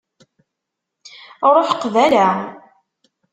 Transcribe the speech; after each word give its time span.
Ruḥ 1.53 1.69
qbala. 1.81 2.29